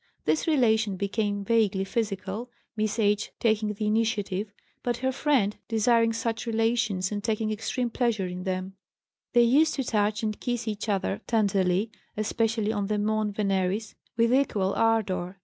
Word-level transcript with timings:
This 0.25 0.47
relation 0.47 0.97
became 0.97 1.45
vaguely 1.45 1.83
physical, 1.83 2.49
Miss 2.75 2.97
H. 2.97 3.31
taking 3.39 3.71
the 3.75 3.85
initiative, 3.85 4.51
but 4.81 4.97
her 4.97 5.11
friend 5.11 5.55
desiring 5.67 6.11
such 6.11 6.47
relations 6.47 7.11
and 7.11 7.23
taking 7.23 7.51
extreme 7.51 7.91
pleasure 7.91 8.25
in 8.25 8.41
them; 8.41 8.73
they 9.33 9.43
used 9.43 9.75
to 9.75 9.83
touch 9.83 10.23
and 10.23 10.39
kiss 10.39 10.67
each 10.67 10.89
other 10.89 11.21
tenderly 11.27 11.91
(especially 12.17 12.73
on 12.73 12.87
the 12.87 12.97
mons 12.97 13.35
veneris), 13.35 13.93
with 14.17 14.33
equal 14.33 14.73
ardor. 14.73 15.37